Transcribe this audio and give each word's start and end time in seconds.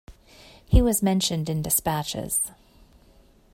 He 0.67 0.81
was 0.81 1.03
mentioned 1.03 1.47
in 1.47 1.61
despatches. 1.61 2.49